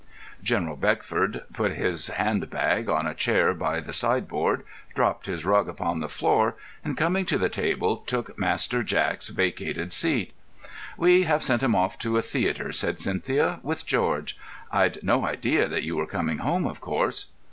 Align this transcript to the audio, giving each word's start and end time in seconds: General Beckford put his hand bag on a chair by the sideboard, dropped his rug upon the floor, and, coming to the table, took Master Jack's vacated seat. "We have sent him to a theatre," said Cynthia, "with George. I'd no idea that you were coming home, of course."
General 0.41 0.77
Beckford 0.77 1.43
put 1.53 1.73
his 1.73 2.07
hand 2.07 2.49
bag 2.49 2.89
on 2.89 3.05
a 3.05 3.13
chair 3.13 3.53
by 3.53 3.79
the 3.79 3.93
sideboard, 3.93 4.63
dropped 4.95 5.27
his 5.27 5.45
rug 5.45 5.69
upon 5.69 5.99
the 5.99 6.09
floor, 6.09 6.55
and, 6.83 6.97
coming 6.97 7.23
to 7.27 7.37
the 7.37 7.49
table, 7.49 7.97
took 7.97 8.35
Master 8.35 8.81
Jack's 8.81 9.27
vacated 9.27 9.93
seat. 9.93 10.33
"We 10.97 11.25
have 11.25 11.43
sent 11.43 11.61
him 11.61 11.75
to 11.99 12.17
a 12.17 12.23
theatre," 12.23 12.71
said 12.71 12.99
Cynthia, 12.99 13.59
"with 13.61 13.85
George. 13.85 14.39
I'd 14.71 15.03
no 15.03 15.23
idea 15.23 15.67
that 15.67 15.83
you 15.83 15.97
were 15.97 16.07
coming 16.07 16.39
home, 16.39 16.65
of 16.65 16.81
course." 16.81 17.27